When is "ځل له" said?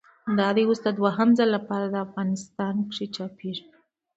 1.37-1.59